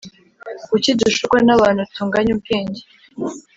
Kuki 0.69 0.89
dushukwa 0.99 1.37
n 1.47 1.49
‘abantu 1.55 1.81
tunganya 1.93 2.31
ubwenge 2.35 2.81